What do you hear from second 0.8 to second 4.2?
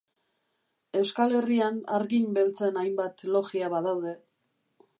Euskal Herrian hargin beltzen hainbat logia badaude.